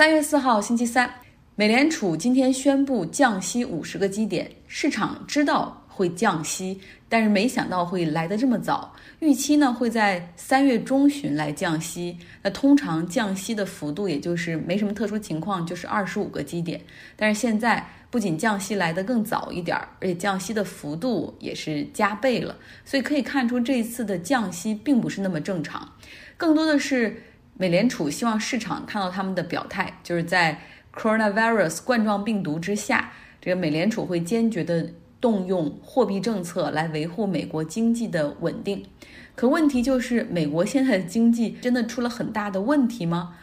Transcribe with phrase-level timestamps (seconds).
[0.00, 1.12] 三月四号，星期三，
[1.56, 8.94] 美联储今天宣布降息五十个基点，市场知道会降息，但是没想到会来得这么早。
[9.18, 12.16] 预期呢会在三月中旬来降息。
[12.40, 16.80] 那通常降息的幅度也就是没什么特殊情况，就是二十五个基点。
[17.14, 22.56] 但是现在不仅降息来得更早一点，而且降息的幅度也是加倍了。
[22.86, 25.92] 所以可以看出这一次的降息并不是那么正常，
[26.38, 27.24] 更多的是。
[27.60, 30.62] 美联储希望市场看到他们的表态，就是在
[30.94, 38.86] coronavirus 冠状病毒之下，这个美联储会坚决的动用货币政策来维护美国经济的稳定。
[39.34, 43.36] 可问题就是，美国现在的经济真的出了很大的问题吗？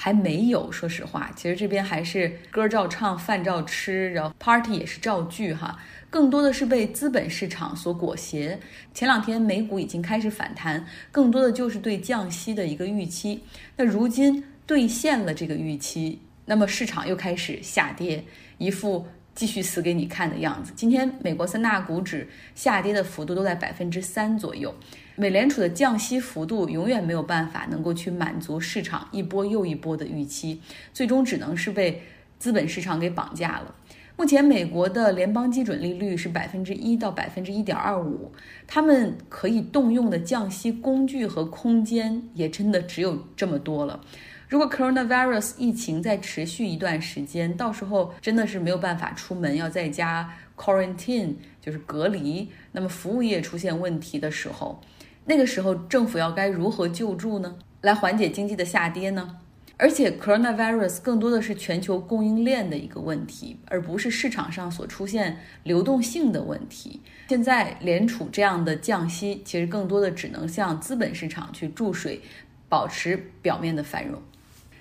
[0.00, 5.76] 还没有，说实话，其实这边还是歌照唱，饭照吃，然后 party 也是照聚哈。
[6.08, 8.56] 更多的是被资本市场所裹挟。
[8.94, 13.42] 前两天美股已经开始反弹，更多的就是对降息的一个预期。
[13.76, 18.22] 那如今兑现了这个预期，那么市场又开始下跌，
[18.58, 19.04] 一副
[19.38, 20.72] 继续死给你看的样子。
[20.74, 24.74] 今天美国三大股指下跌的幅度都在百分之三左右。
[25.14, 30.60] 美联储的降息幅度永远没有办法能够去满足市场一波又一波的预期，
[30.92, 32.02] 最终只能是被
[32.40, 33.72] 资本市场给绑架了。
[34.16, 38.32] 目前美国的联邦基准利率是百分之一到百分之一点二五，
[38.66, 44.00] 他们可以动用的降息工具和空间也真的只有这么多了。
[44.48, 54.80] 如果 coronavirus 疫情再持续一段时间，到时候真的是没有办法出门，要在家 quarantine 就是隔离，那么服务业出现问题的时候。
[55.26, 57.56] 那个时候，政府要该如何救助呢？
[57.82, 59.36] 来缓解经济的下跌呢？
[59.76, 67.02] 而且，coronavirus 更多的是全球供应链的一个问题，而不是市场上所出现流动性的问题。
[67.28, 72.22] 现在联储这样的降息，其实更多的只能向资本市场去注水，
[72.66, 74.20] 保持表面的繁荣。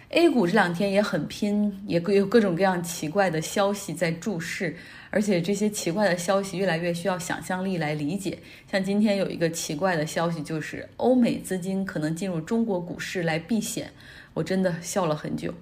[0.10, 4.78] A 股这两天也很拼，也各有各种各样奇怪的消息在注视。
[5.10, 8.40] 而且这些奇怪的消息越来越需要想象力来理解。
[8.72, 13.92] 像今天有一个奇怪的消息，就是欧美资金可能进入中国股市来避险，
[14.34, 15.54] 我真的笑了很久。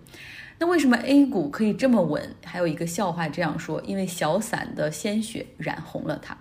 [0.60, 2.36] 那为什么 A 股可以这么稳？
[2.44, 6.38] 还有一个笑话这样说：因为小散的鲜血染红了它。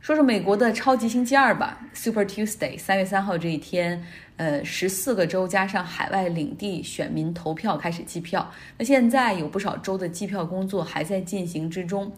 [0.00, 4.02] 说说美国的超级星期二吧，Super Tuesday，三月三号这一天，
[4.38, 8.50] 呃，十四个州加上海外领地选民投票开始计票。
[8.78, 12.10] 那现在有不少州的计票工作还在进行之中。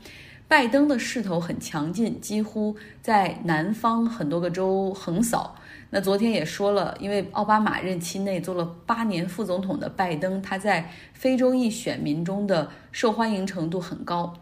[0.47, 5.57] 拜登的势头很强劲，几乎在南方很多个州横扫。
[5.91, 14.35] 那昨天也说了，因为奥巴马任期内做了八年副总统的拜登，他在非洲裔选民中的受欢迎程度很高。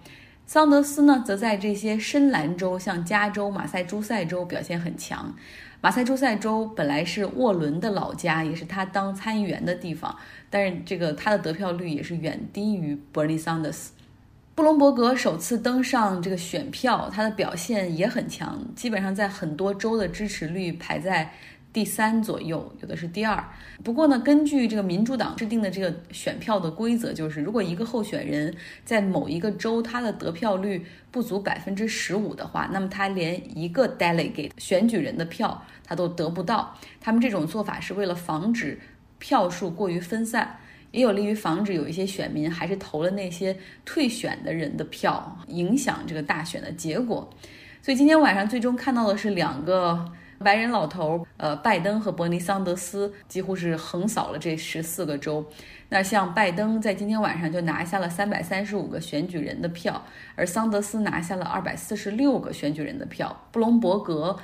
[0.53, 5.33] 桑德斯呢，则在这些深蓝州，像加州、马赛诸塞州表现很强。
[5.81, 10.13] 马赛诸塞州本来是沃伦的老家，也是他当参议员的地方，
[10.51, 13.93] 但是这个他的得票率也是远低于伯尼桑德斯。
[14.57, 21.33] 布隆伯格首次登上这个选票，他的表现也很强，基本上在很多州的支持率排在。
[21.73, 23.45] 第三左右，有的是第二。
[23.85, 28.53] 不过呢，根据这个民主党制定的这个选票的规则，就是如果一个候选人
[28.85, 36.77] 在某一个州他的得票率不足百分之十五的话，那么他连一个 delegate 选举人的票他都得不到。
[37.01, 38.77] 他们这种做法是为了防止
[39.21, 40.59] 票数过于分散，
[40.91, 47.31] 也有利于防止有一些选民还是投了那些退选的人的票，影响这个大选的结果。
[47.81, 50.05] 所以今天晚上最终看到的是两个。
[50.43, 55.45] 白人老头儿，呃，拜登和伯尼桑德斯几乎是横扫了这十四个州。
[55.91, 60.03] 那像拜登在今天晚上就拿下了三百三十五个选举人的票，
[60.37, 64.35] 而桑德斯拿下了二百四十六个选举人的票，布隆伯格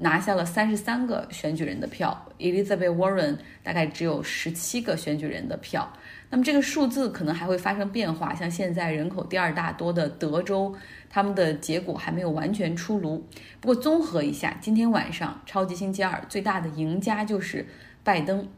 [0.00, 5.90] 拿下了三十三个选举人的票，Elizabeth Warren 大概只有十七个选举人的票。
[6.30, 10.74] 那么这个数字可能还会发生变化，像现在人口第二大多的德州。
[11.12, 13.26] 他们的结果还没有完全出炉，
[13.60, 17.66] 不过综合一下，今天晚上超级星期二最大的赢家就是
[18.04, 18.48] 拜登。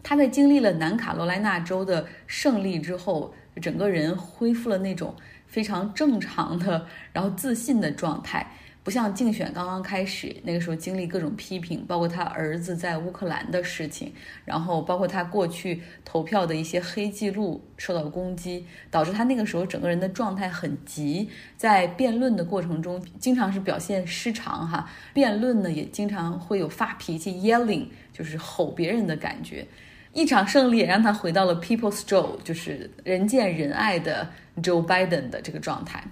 [0.00, 5.16] 他在经历了南卡罗来纳州的胜利之后，整个人恢复了那种
[5.48, 8.46] 非常正常的，然后自信的状态。
[8.84, 14.12] 不像竞选刚刚开始那个时候经历各种批评，包括他儿子在乌克兰的事情，
[14.44, 29.64] 然后包括他过去投票的一些黑记录受到攻击，导致他那个时候整个人的状态很急，在辩论的过程中经常是表现失常哈，辩论呢也经常会有发脾气 yelling，就是吼别人的感觉。
[30.12, 36.04] 一场胜利也让他回到了 People's Joe，就是人见人爱的 Joe Biden 的这个状态。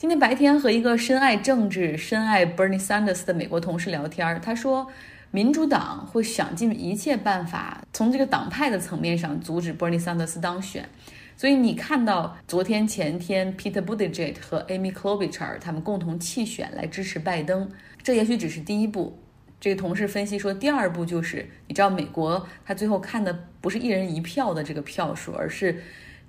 [0.00, 4.90] 今天白天和一个深爱政治、深爱 Bernie Sanders 的美国同事聊天，他说，
[5.30, 10.88] 民主党会想尽一切办法从这个党派的层面上阻止 Bernie Sanders 当选。
[11.36, 17.70] 所以你看到昨天、前天，Peter Buttigieg 和 Amy Klobuchar 他们共同弃选来支持拜登，
[18.02, 19.18] 这也许只是第一步。
[19.60, 25.82] 这个同事分析说，第二步就是你知道，美国他最后看的不是一人一票的这个票数，而是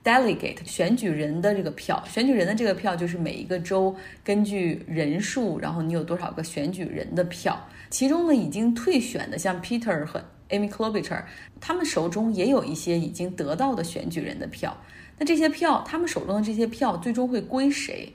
[0.03, 2.03] delegate 选举人的这个票。
[2.07, 7.59] 选举人的这个票就是每一个州根据人数，然后你有多少个选举人的票。
[7.89, 11.24] 其中呢，已经退选的像 Peter 和 Amy Klobuchar，
[11.59, 14.75] 他们手中也有一些已经得到的选举人的票。
[15.18, 18.12] 那这些票，他们手中的这些票最终会归谁？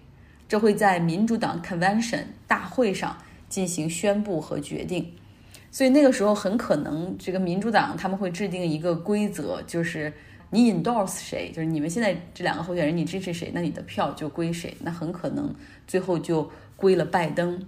[0.49, 3.17] 这会在民主党 convention 大会上
[3.49, 5.13] 进行宣布和决定。
[5.71, 10.13] 所以那个时候很可能，这个民主党他们会制定一个规则，就是
[10.51, 14.77] 你 endorse 谁，就是你们现在这两个候选人，你支持谁，那你的票就归谁。
[14.81, 15.55] 那很可能
[15.87, 17.61] 最后就归了拜登。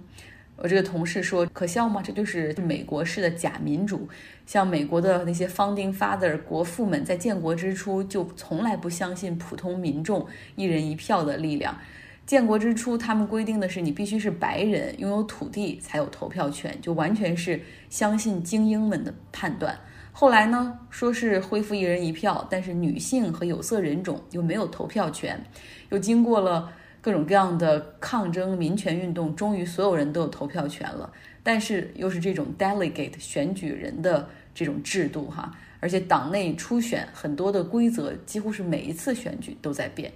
[0.61, 2.01] 我这个同事说：“可笑吗？
[2.01, 4.09] 这就是美国式的假民主。
[4.45, 11.77] 像美国的那些 founding father 国父们，在建国之初就从来不相信普通民众一人一票的力量。
[12.25, 19.79] 建国之初，他们规定的是你必须是白人，拥有土地才有投票权，就完全是相信精英们的判断。
[20.11, 25.43] 后来呢，说是恢复一人一票，但是女性和有色人种又没有投票权，
[25.89, 31.09] 又经过了。”各种各样的抗争、民权运动，终于所有人都有投票权了。
[31.41, 40.11] 但是又是这种 delegate 选举人的这种制度哈，而且党内初选很多的规则几乎是每一次选举都在变。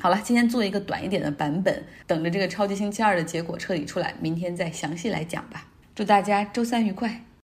[0.00, 5.68] 好了，今天做一个短一点的版本，等着这个超级星期二的结果彻底出来，明天再详细来讲吧。
[5.94, 7.27] 祝大家周三愉快。